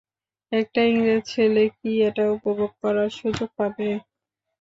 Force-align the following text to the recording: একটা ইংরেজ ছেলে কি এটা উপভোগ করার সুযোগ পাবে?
একটা 0.51 0.81
ইংরেজ 0.85 1.23
ছেলে 1.27 1.63
কি 1.77 1.91
এটা 2.07 2.23
উপভোগ 2.31 2.71
করার 2.81 3.09
সুযোগ 3.19 3.49
পাবে? 3.57 3.89